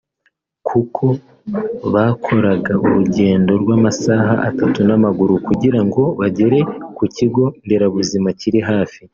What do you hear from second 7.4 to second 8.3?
nderabuzima